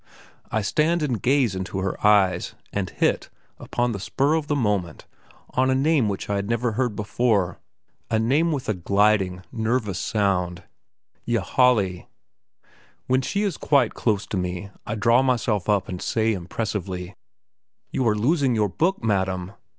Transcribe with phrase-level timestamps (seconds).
[0.49, 3.29] I stand and gaze into her eyes, and hit,
[3.77, 5.05] on the spur of the moment,
[5.51, 7.59] on a name which I have never heard before
[8.09, 10.63] a name with a gliding, nervous sound
[11.27, 12.07] Ylajali!
[13.05, 17.13] When she is quite close to me I draw myself up and say impressively:
[17.91, 19.51] "You are losing your book, madam!"